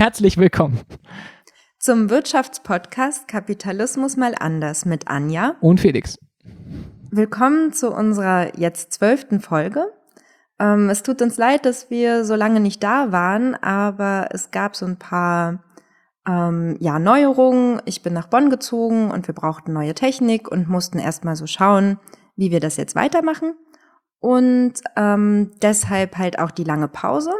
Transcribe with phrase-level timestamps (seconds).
[0.00, 0.80] Herzlich willkommen
[1.78, 6.18] zum Wirtschaftspodcast Kapitalismus mal anders mit Anja und Felix.
[7.10, 9.92] Willkommen zu unserer jetzt zwölften Folge.
[10.58, 14.74] Ähm, es tut uns leid, dass wir so lange nicht da waren, aber es gab
[14.74, 15.62] so ein paar
[16.26, 17.82] ähm, ja, Neuerungen.
[17.84, 22.00] Ich bin nach Bonn gezogen und wir brauchten neue Technik und mussten erstmal so schauen,
[22.36, 23.52] wie wir das jetzt weitermachen.
[24.18, 27.32] Und ähm, deshalb halt auch die lange Pause.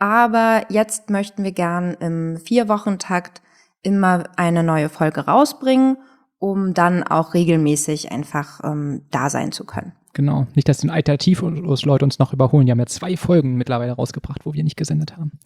[0.00, 3.42] Aber jetzt möchten wir gern im Vier-Wochen-Takt
[3.82, 5.98] immer eine neue Folge rausbringen,
[6.38, 9.92] um dann auch regelmäßig einfach ähm, da sein zu können.
[10.14, 12.64] Genau, nicht, dass die Alternativlos-Leute uns noch überholen.
[12.64, 15.38] Die haben ja zwei Folgen mittlerweile rausgebracht, wo wir nicht gesendet haben.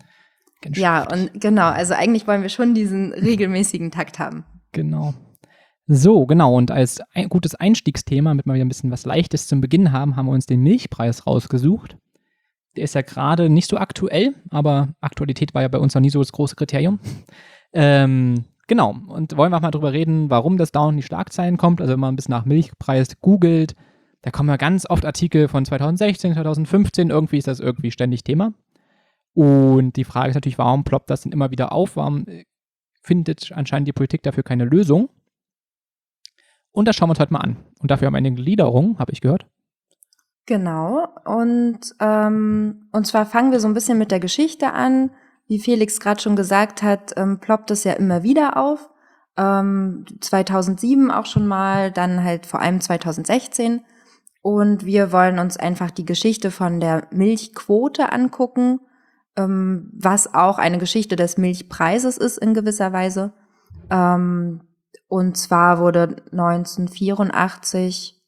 [0.73, 4.45] Ja, und genau, also eigentlich wollen wir schon diesen regelmäßigen Takt haben.
[4.73, 5.15] Genau.
[5.87, 6.57] So, genau.
[6.57, 10.17] Und als ein gutes Einstiegsthema, damit wir wieder ein bisschen was Leichtes zum Beginn haben,
[10.17, 11.99] haben wir uns den Milchpreis rausgesucht.
[12.77, 16.11] Der ist ja gerade nicht so aktuell, aber Aktualität war ja bei uns noch nie
[16.11, 16.99] so das große Kriterium.
[17.73, 18.97] Ähm, genau.
[19.09, 21.81] Und wollen wir auch mal drüber reden, warum das dauernd in die Schlagzeilen kommt.
[21.81, 23.75] Also wenn man ein bisschen nach Milchpreis googelt,
[24.23, 27.11] da kommen ja ganz oft Artikel von 2016, 2015.
[27.11, 28.55] Irgendwie ist das irgendwie ständig Thema.
[29.35, 31.97] Und die Frage ist natürlich, warum ploppt das denn immer wieder auf?
[31.97, 32.45] Warum äh,
[33.03, 35.11] findet anscheinend die Politik dafür keine Lösung?
[36.71, 37.57] Und das schauen wir uns heute mal an.
[37.81, 39.47] Und dafür haben wir eine Gliederung, habe ich gehört.
[40.47, 41.09] Genau.
[41.25, 45.11] Und, ähm, und zwar fangen wir so ein bisschen mit der Geschichte an.
[45.47, 48.91] Wie Felix gerade schon gesagt hat, ähm, ploppt es ja immer wieder auf.
[49.37, 53.85] Ähm, 2007 auch schon mal, dann halt vor allem 2016.
[54.43, 58.81] Und wir wollen uns einfach die Geschichte von der Milchquote angucken,
[59.37, 63.33] ähm, was auch eine Geschichte des Milchpreises ist in gewisser Weise.
[63.91, 64.61] Ähm,
[65.09, 68.23] und zwar wurde 1984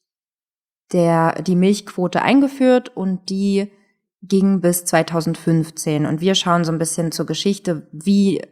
[0.92, 3.70] der, die Milchquote eingeführt und die
[4.22, 6.06] ging bis 2015.
[6.06, 8.42] Und wir schauen so ein bisschen zur Geschichte, wie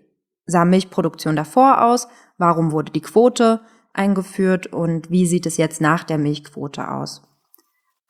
[0.47, 3.61] sah Milchproduktion davor aus, warum wurde die Quote
[3.93, 7.23] eingeführt und wie sieht es jetzt nach der Milchquote aus.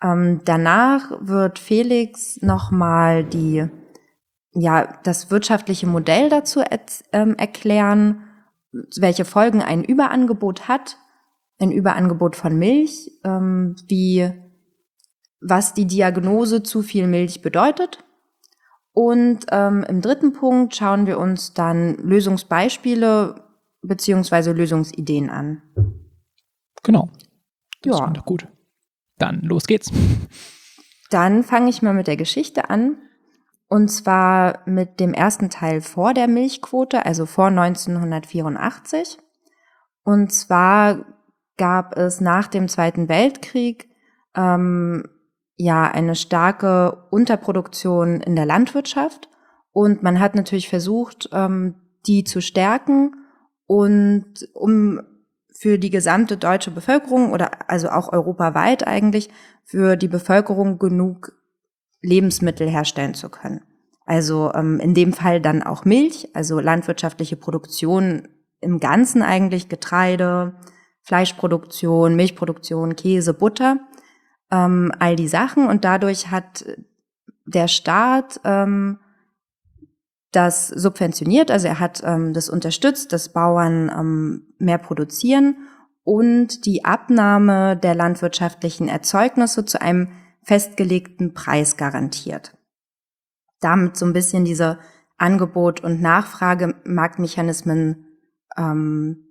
[0.03, 3.67] Ähm, danach wird Felix nochmal die,
[4.53, 6.62] ja, das wirtschaftliche Modell dazu
[7.12, 8.25] ähm, erklären,
[8.97, 10.99] welche Folgen ein Überangebot hat
[11.59, 14.31] ein Überangebot von Milch, ähm, wie
[15.41, 18.03] was die Diagnose zu viel Milch bedeutet.
[18.93, 23.45] Und ähm, im dritten Punkt schauen wir uns dann Lösungsbeispiele
[23.83, 25.63] beziehungsweise Lösungsideen an.
[26.83, 27.11] Genau.
[27.83, 28.11] Das ja.
[28.11, 28.49] doch gut.
[29.19, 29.91] Dann los geht's.
[31.11, 32.97] Dann fange ich mal mit der Geschichte an.
[33.69, 39.19] Und zwar mit dem ersten Teil vor der Milchquote, also vor 1984.
[40.05, 41.05] Und zwar
[41.57, 43.89] gab es nach dem Zweiten Weltkrieg
[44.37, 45.05] ähm,
[45.57, 49.29] ja eine starke Unterproduktion in der Landwirtschaft
[49.73, 51.77] und man hat natürlich versucht, ähm,
[52.07, 53.15] die zu stärken
[53.67, 55.01] und um
[55.57, 59.31] für die gesamte deutsche Bevölkerung oder also auch europaweit eigentlich
[59.65, 61.33] für die Bevölkerung genug
[62.03, 63.63] Lebensmittel herstellen zu können.
[64.05, 68.29] Also ähm, in dem Fall dann auch Milch, also landwirtschaftliche Produktion
[68.61, 70.55] im Ganzen eigentlich, Getreide,
[71.05, 73.79] Fleischproduktion, Milchproduktion, Käse, Butter,
[74.51, 75.69] ähm, all die Sachen.
[75.69, 76.65] Und dadurch hat
[77.47, 78.99] der Staat ähm,
[80.33, 85.69] das subventioniert, also er hat ähm, das unterstützt, dass Bauern ähm, mehr produzieren
[86.03, 90.09] und die Abnahme der landwirtschaftlichen Erzeugnisse zu einem
[90.43, 92.57] festgelegten Preis garantiert.
[93.61, 94.81] Damit so ein bisschen diese
[95.17, 98.07] Angebot- und Nachfragemarktmechanismen
[98.57, 99.24] ähm,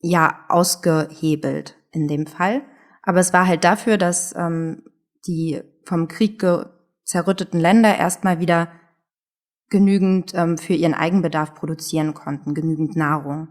[0.00, 2.62] ja ausgehebelt in dem Fall.
[3.02, 4.82] Aber es war halt dafür, dass ähm,
[5.26, 6.44] die vom Krieg
[7.04, 8.68] zerrütteten Länder erstmal wieder
[9.70, 13.48] genügend ähm, für ihren Eigenbedarf produzieren konnten, genügend Nahrung.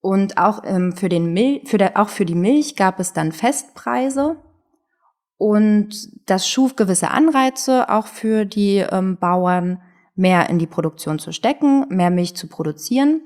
[0.00, 3.32] Und auch ähm, für den Mil für der, auch für die Milch gab es dann
[3.32, 4.36] Festpreise
[5.38, 9.80] und das schuf gewisse Anreize auch für die ähm, Bauern,
[10.14, 13.22] mehr in die Produktion zu stecken, mehr Milch zu produzieren.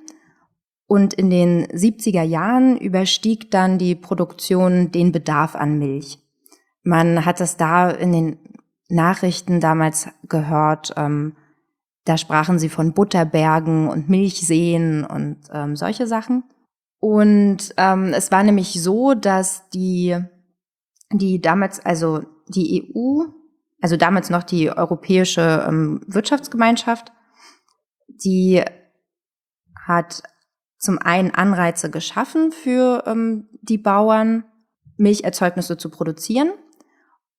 [0.88, 6.18] Und in den 70er Jahren überstieg dann die Produktion den Bedarf an Milch.
[6.82, 8.38] Man hat es da in den
[8.88, 11.36] Nachrichten damals gehört, ähm,
[12.06, 16.42] da sprachen sie von Butterbergen und Milchseen und ähm, solche Sachen.
[17.00, 20.16] Und ähm, es war nämlich so, dass die,
[21.12, 23.24] die damals, also die EU,
[23.82, 27.12] also damals noch die Europäische ähm, Wirtschaftsgemeinschaft,
[28.08, 28.64] die
[29.86, 30.22] hat
[30.78, 34.44] zum einen Anreize geschaffen für ähm, die Bauern,
[34.96, 36.50] Milcherzeugnisse zu produzieren.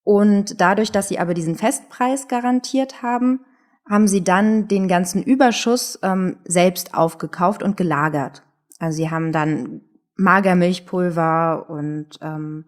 [0.03, 3.41] Und dadurch, dass sie aber diesen Festpreis garantiert haben,
[3.89, 8.43] haben sie dann den ganzen Überschuss ähm, selbst aufgekauft und gelagert.
[8.77, 9.81] Also sie haben dann
[10.15, 12.65] Magermilchpulver und ähm,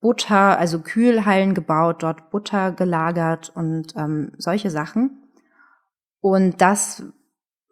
[0.00, 5.22] Butter, also Kühlhallen gebaut, dort Butter gelagert und ähm, solche Sachen.
[6.20, 7.02] Und das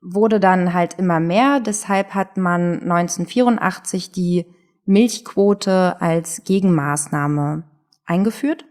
[0.05, 1.61] wurde dann halt immer mehr.
[1.61, 4.47] Deshalb hat man 1984 die
[4.85, 7.65] Milchquote als Gegenmaßnahme
[8.05, 8.67] eingeführt.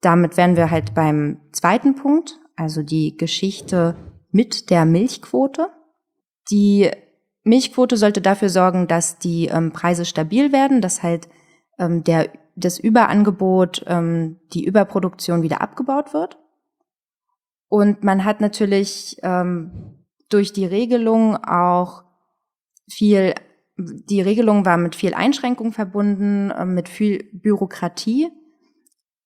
[0.00, 3.96] Damit wären wir halt beim zweiten Punkt, also die Geschichte
[4.30, 5.68] mit der Milchquote.
[6.50, 6.90] Die
[7.44, 11.28] Milchquote sollte dafür sorgen, dass die ähm, Preise stabil werden, dass halt
[11.78, 16.38] ähm, der, das Überangebot, ähm, die Überproduktion wieder abgebaut wird.
[17.68, 19.95] Und man hat natürlich ähm,
[20.28, 22.04] durch die Regelung auch
[22.88, 23.34] viel,
[23.76, 28.30] die Regelung war mit viel Einschränkung verbunden, äh, mit viel Bürokratie.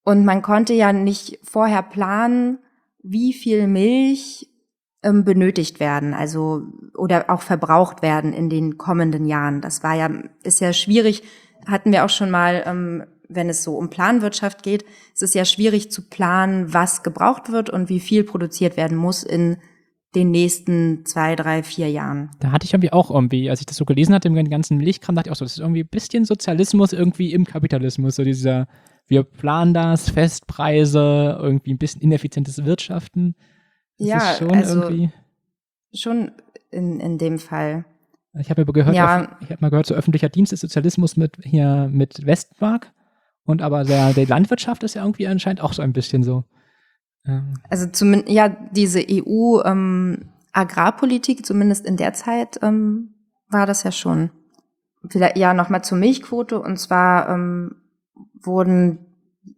[0.02, 2.58] Und man konnte ja nicht vorher planen,
[3.02, 4.48] wie viel Milch
[5.02, 6.62] ähm, benötigt werden, also
[6.96, 9.60] oder auch verbraucht werden in den kommenden Jahren.
[9.60, 10.10] Das war ja,
[10.42, 11.22] ist ja schwierig,
[11.66, 15.44] hatten wir auch schon mal, ähm, wenn es so um Planwirtschaft geht, es ist ja
[15.44, 19.58] schwierig zu planen, was gebraucht wird und wie viel produziert werden muss in
[20.14, 22.30] den nächsten zwei, drei, vier Jahren.
[22.40, 25.14] Da hatte ich irgendwie auch irgendwie, als ich das so gelesen hatte, im ganzen Milchkram,
[25.14, 28.66] dachte ich auch so, das ist irgendwie ein bisschen Sozialismus irgendwie im Kapitalismus, so dieser,
[29.06, 33.36] wir planen das, Festpreise, irgendwie ein bisschen ineffizientes Wirtschaften.
[33.98, 35.10] Das ja, schon also irgendwie
[35.94, 36.32] schon
[36.70, 37.84] in, in dem Fall.
[38.38, 39.36] Ich habe ja gehört, ja.
[39.40, 42.92] ich habe mal gehört, so öffentlicher Dienst ist Sozialismus mit hier mit Westmark
[43.44, 46.44] und aber der, der Landwirtschaft ist ja irgendwie anscheinend auch so ein bisschen so.
[47.68, 53.14] Also zumindest, ja, diese EU-Agrarpolitik, ähm, zumindest in der Zeit, ähm,
[53.48, 54.30] war das ja schon.
[55.08, 56.60] Vielleicht, ja, nochmal zur Milchquote.
[56.60, 57.76] Und zwar ähm,
[58.34, 58.98] wurden,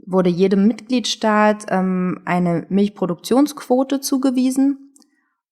[0.04, 4.94] wurde jedem Mitgliedstaat ähm, eine Milchproduktionsquote zugewiesen.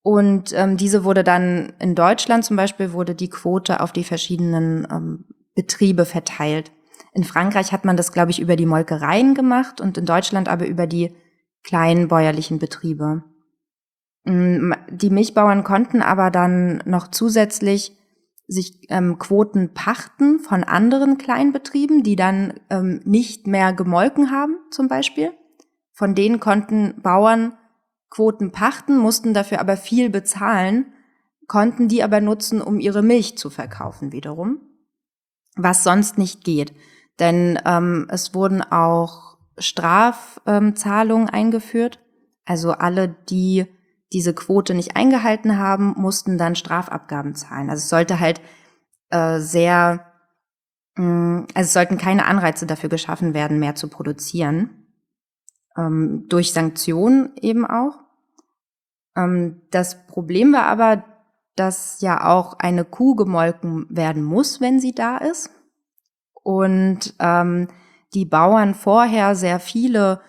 [0.03, 4.87] Und ähm, diese wurde dann in Deutschland zum Beispiel, wurde die Quote auf die verschiedenen
[4.91, 5.25] ähm,
[5.55, 6.73] Betriebe verteilt.
[7.13, 10.67] In Frankreich hat man das, glaube ich, über die Molkereien gemacht und in Deutschland aber
[10.67, 11.15] über die
[11.63, 13.23] kleinen bäuerlichen Betriebe.
[14.25, 17.97] Mm, die Milchbauern konnten aber dann noch zusätzlich
[18.47, 24.89] sich ähm, Quoten pachten von anderen Kleinbetrieben, die dann ähm, nicht mehr gemolken haben, zum
[24.89, 25.33] Beispiel.
[25.93, 27.53] Von denen konnten Bauern
[28.11, 30.93] Quoten pachten, mussten dafür aber viel bezahlen,
[31.47, 34.61] konnten die aber nutzen, um ihre Milch zu verkaufen wiederum,
[35.57, 36.73] was sonst nicht geht.
[37.21, 39.30] Denn ähm, es wurden auch
[39.61, 42.01] Strafzahlungen eingeführt.
[42.45, 43.67] Also alle, die
[44.13, 47.71] diese Quote nicht eingehalten haben, mussten dann Strafabgaben zahlen.
[47.71, 48.41] Also es sollte halt
[49.11, 50.05] äh, sehr,
[50.97, 54.87] mh, mm, also es sollten keine Anreize dafür geschaffen werden, mehr zu produzieren.
[55.77, 58.01] Ähm, durch Sanktionen eben auch.
[59.17, 61.05] Ähm, das Problem war aber,
[61.55, 65.51] dass ja auch eine Kuh gemolken werden muss, wenn sie da ist.
[66.43, 67.69] Und ähm,
[68.15, 70.21] die Bauern vorher sehr viele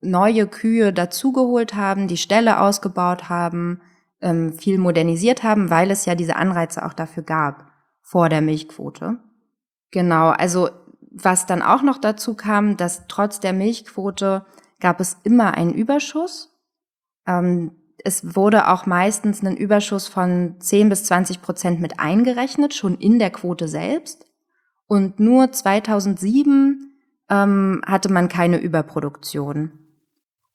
[0.00, 3.80] neue Kühe dazugeholt haben, die Ställe ausgebaut haben,
[4.20, 7.70] ähm, viel modernisiert haben, weil es ja diese Anreize auch dafür gab
[8.00, 9.18] vor der Milchquote.
[9.90, 10.70] Genau, also
[11.10, 14.44] was dann auch noch dazu kam, dass trotz der Milchquote
[14.80, 16.54] gab es immer einen Überschuss.
[17.26, 17.72] Ähm,
[18.04, 23.18] es wurde auch meistens ein Überschuss von 10 bis 20 Prozent mit eingerechnet, schon in
[23.18, 24.26] der Quote selbst.
[24.86, 26.87] Und nur 2007
[27.30, 29.72] ähm, hatte man keine Überproduktion.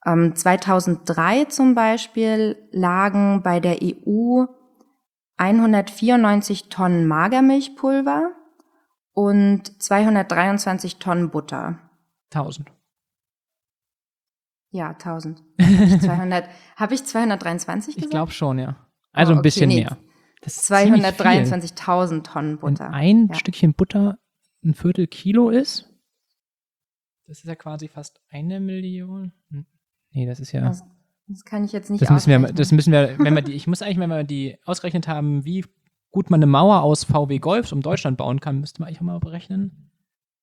[0.06, 4.46] Ähm, 2003 zum Beispiel lagen bei der EU
[5.38, 8.32] 194 Tonnen Magermilchpulver
[9.14, 11.80] und 223 Tonnen Butter.
[12.34, 12.72] 1000.
[14.72, 15.44] Ja, 1000.
[15.62, 16.44] Habe ich,
[16.76, 18.06] hab ich 223 gesagt?
[18.06, 18.76] Ich glaube schon, ja.
[19.12, 19.82] Also oh, okay, ein bisschen nee.
[19.82, 19.98] mehr.
[20.44, 22.86] 223.000 Tonnen Butter.
[22.86, 23.36] Wenn ein ja.
[23.36, 24.18] Stückchen Butter
[24.64, 25.93] ein Viertel Kilo ist,
[27.28, 29.32] das ist ja quasi fast eine Million.
[29.50, 29.66] Hm.
[30.12, 30.62] Nee, das ist ja.
[30.62, 30.84] Das,
[31.28, 33.68] das kann ich jetzt nicht das müssen wir, Das müssen wir, wenn wir die, ich
[33.68, 35.66] muss eigentlich, wenn wir die ausgerechnet haben, wie
[36.12, 39.06] gut man eine Mauer aus VW Golfs um Deutschland bauen kann, müsste man eigentlich auch
[39.06, 39.92] mal berechnen.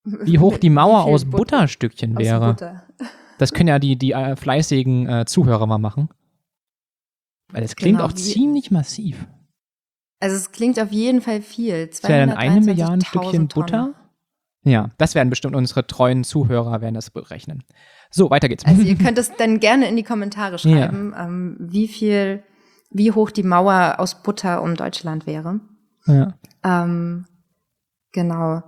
[0.04, 2.54] Wie hoch die Mauer aus Butter, Butterstückchen wäre.
[2.54, 2.82] Butter.
[3.38, 6.08] Das können ja die, die äh, fleißigen äh, Zuhörer mal machen.
[7.52, 9.26] Weil das klingt genau, auch ziemlich massiv.
[10.20, 11.86] Also es klingt auf jeden Fall viel.
[11.86, 13.94] Das wäre dann eine Milliarde Stückchen Butter.
[14.62, 17.64] Ja, das werden bestimmt unsere treuen Zuhörer werden das berechnen.
[18.10, 18.66] So, weiter geht's.
[18.66, 21.26] Also ihr könnt es dann gerne in die Kommentare schreiben, ja.
[21.26, 22.42] ähm, wie viel,
[22.90, 25.60] wie hoch die Mauer aus Butter um Deutschland wäre.
[26.06, 26.34] Ja.
[26.62, 27.26] Ähm,
[28.12, 28.62] genau.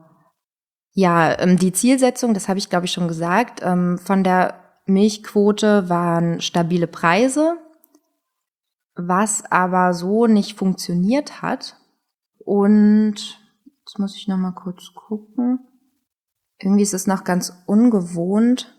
[0.95, 4.55] Ja, ähm, die Zielsetzung, das habe ich glaube ich schon gesagt, ähm, von der
[4.87, 7.57] Milchquote waren stabile Preise,
[8.95, 11.77] was aber so nicht funktioniert hat.
[12.39, 13.39] Und
[13.81, 15.61] jetzt muss ich noch mal kurz gucken.
[16.63, 18.73] Irgendwie ist es noch ganz ungewohnt.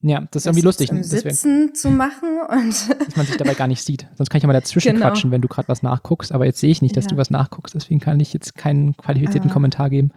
[0.00, 0.90] Ja, das ist irgendwie lustig.
[0.90, 4.06] Im Sitzen zu machen und dass man sich dabei gar nicht sieht.
[4.16, 5.06] Sonst kann ich ja mal dazwischen genau.
[5.06, 6.32] quatschen, wenn du gerade was nachguckst.
[6.32, 7.10] Aber jetzt sehe ich nicht, dass ja.
[7.10, 7.74] du was nachguckst.
[7.74, 10.12] Deswegen kann ich jetzt keinen qualifizierten aber Kommentar geben.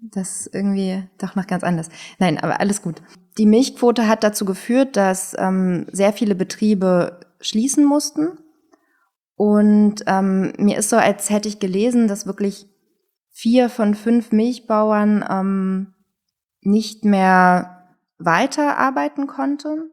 [0.00, 1.90] Das ist irgendwie doch noch ganz anders.
[2.18, 3.02] Nein, aber alles gut.
[3.38, 8.38] Die Milchquote hat dazu geführt, dass ähm, sehr viele Betriebe schließen mussten.
[9.36, 12.66] Und ähm, mir ist so, als hätte ich gelesen, dass wirklich
[13.30, 15.94] vier von fünf Milchbauern ähm,
[16.62, 17.86] nicht mehr
[18.18, 19.90] weiterarbeiten konnte.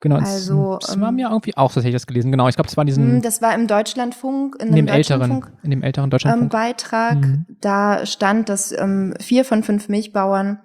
[0.00, 2.32] Genau, also, das, das war ähm, mir irgendwie auch, so hätte ich das gelesen.
[2.32, 3.06] Genau, ich glaube, das war diesen.
[3.06, 6.42] Hm, das war im Deutschlandfunk, in, in dem älteren, in dem älteren Deutschlandfunk.
[6.42, 7.14] Ähm, Beitrag.
[7.20, 7.46] Mhm.
[7.60, 10.58] Da stand, dass ähm, vier von fünf Milchbauern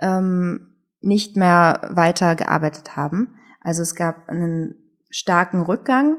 [0.00, 3.36] ähm, nicht mehr weiter gearbeitet haben.
[3.60, 4.74] Also es gab einen
[5.10, 6.18] starken Rückgang.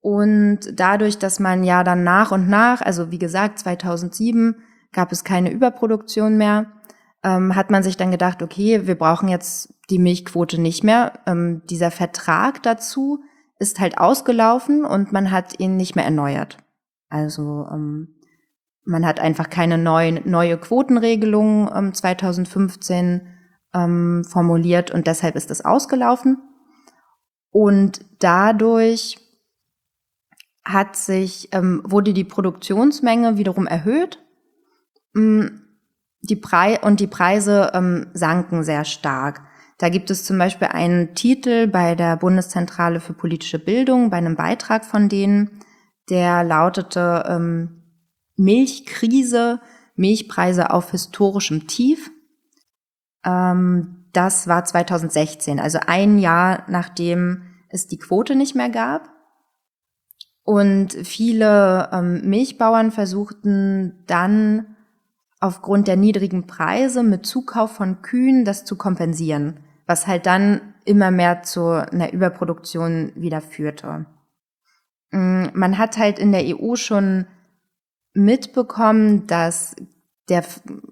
[0.00, 4.56] Und dadurch, dass man ja dann nach und nach, also wie gesagt, 2007
[4.92, 6.66] gab es keine Überproduktion mehr,
[7.22, 11.20] ähm, hat man sich dann gedacht, okay, wir brauchen jetzt die Milchquote nicht mehr.
[11.26, 13.22] Ähm, dieser Vertrag dazu
[13.58, 16.56] ist halt ausgelaufen und man hat ihn nicht mehr erneuert.
[17.08, 18.16] Also ähm,
[18.84, 23.26] man hat einfach keine neuen, neue Quotenregelung ähm, 2015
[23.74, 26.38] ähm, formuliert und deshalb ist es ausgelaufen.
[27.50, 29.18] Und dadurch
[30.64, 34.24] hat sich, ähm, wurde die Produktionsmenge wiederum erhöht.
[36.22, 39.42] Die Pre und die Preise ähm, sanken sehr stark.
[39.78, 44.36] Da gibt es zum Beispiel einen Titel bei der Bundeszentrale für politische Bildung, bei einem
[44.36, 45.62] Beitrag von denen,
[46.10, 47.82] der lautete ähm,
[48.36, 49.60] Milchkrise,
[49.94, 52.10] Milchpreise auf historischem Tief.
[53.24, 59.08] Ähm, das war 2016, also ein Jahr nachdem es die Quote nicht mehr gab.
[60.42, 64.69] Und viele ähm, Milchbauern versuchten dann
[65.40, 71.10] aufgrund der niedrigen Preise mit Zukauf von Kühen das zu kompensieren, was halt dann immer
[71.10, 74.06] mehr zu einer Überproduktion wieder führte.
[75.10, 77.26] Mm, man hat halt in der EU schon
[78.12, 79.74] mitbekommen, dass
[80.28, 80.44] der,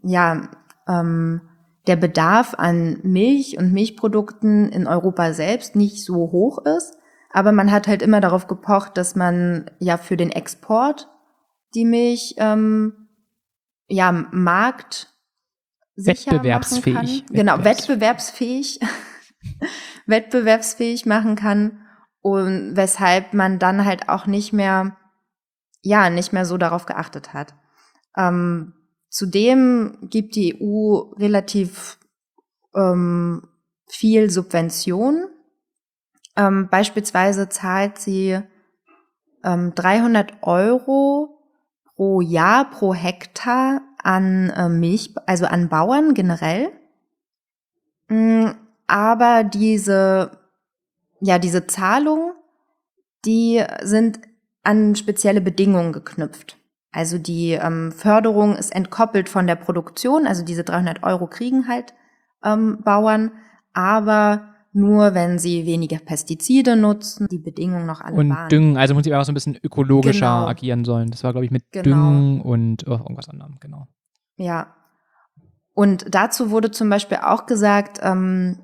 [0.02, 0.48] ja,
[0.88, 1.42] ähm,
[1.86, 6.96] der Bedarf an Milch und Milchprodukten in Europa selbst nicht so hoch ist.
[7.30, 11.08] Aber man hat halt immer darauf gepocht, dass man ja für den Export
[11.74, 13.07] die Milch ähm,
[13.88, 15.12] ja, Markt
[15.96, 17.26] wettbewerbsfähig.
[17.26, 18.80] Genau, wettbewerbsfähig,
[20.06, 21.86] wettbewerbsfähig machen kann
[22.20, 24.96] und weshalb man dann halt auch nicht mehr,
[25.82, 27.54] ja, nicht mehr so darauf geachtet hat.
[28.16, 28.74] Ähm,
[29.08, 31.98] zudem gibt die EU relativ
[32.74, 33.48] ähm,
[33.88, 35.26] viel Subvention.
[36.36, 38.40] Ähm, beispielsweise zahlt sie
[39.44, 41.37] ähm, 300 Euro
[41.98, 46.70] pro Jahr, pro Hektar an äh, Milch, also an Bauern generell.
[48.08, 48.50] Mm,
[48.86, 50.30] aber diese,
[51.20, 52.34] ja, diese Zahlungen,
[53.24, 54.20] die sind
[54.62, 56.56] an spezielle Bedingungen geknüpft.
[56.92, 61.94] Also die ähm, Förderung ist entkoppelt von der Produktion, also diese 300 Euro kriegen halt
[62.44, 63.32] ähm, Bauern,
[63.74, 68.48] aber nur wenn sie weniger Pestizide nutzen, die Bedingungen noch alle Und waren.
[68.48, 70.46] Düngen, also muss ich auch so ein bisschen ökologischer genau.
[70.46, 71.10] agieren sollen.
[71.10, 71.82] Das war, glaube ich, mit genau.
[71.82, 73.88] Düngen und oh, irgendwas anderem, genau.
[74.36, 74.74] Ja.
[75.74, 78.58] Und dazu wurde zum Beispiel auch gesagt, ähm,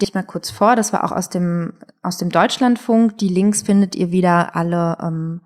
[0.00, 3.94] dich mal kurz vor, das war auch aus dem, aus dem Deutschlandfunk, die Links findet
[3.94, 5.40] ihr wieder alle ähm,